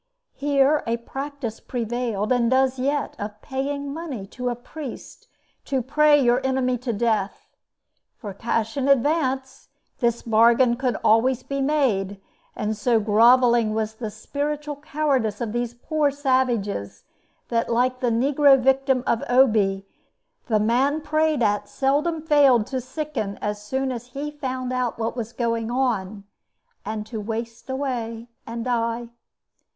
[0.33, 5.27] Here a practice prevailed, and does yet, of paying money to a priest
[5.65, 7.51] to pray your enemy to death.
[8.17, 9.67] For cash in advance,
[9.99, 12.19] this bargain could always be made,
[12.55, 17.03] and so groveling was the spiritual cowardice of these poor savages,
[17.49, 19.85] that, like the negro victim of Obi,
[20.47, 25.15] the man prayed at seldom failed to sicken as soon as he found out what
[25.15, 26.23] was going on,
[26.83, 29.09] and to waste away and die.